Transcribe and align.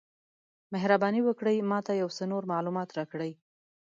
مهرباني 0.73 1.21
وکړئ 1.23 1.57
ما 1.69 1.79
ته 1.87 1.93
یو 2.01 2.09
څه 2.17 2.23
نور 2.31 2.43
معلومات 2.53 2.89
راکړئ؟ 2.97 3.31